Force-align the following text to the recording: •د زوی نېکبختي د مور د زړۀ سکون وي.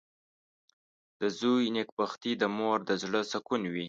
•د 1.21 1.21
زوی 1.39 1.65
نېکبختي 1.75 2.31
د 2.41 2.43
مور 2.57 2.77
د 2.89 2.91
زړۀ 3.03 3.21
سکون 3.31 3.61
وي. 3.73 3.79